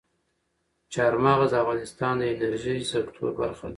[0.93, 3.69] چار مغز د افغانستان د انرژۍ سکتور برخه ده.